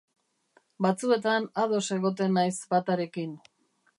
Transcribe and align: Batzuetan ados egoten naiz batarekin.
Batzuetan 0.85 1.45
ados 1.65 1.83
egoten 1.99 2.35
naiz 2.39 2.57
batarekin. 2.75 3.39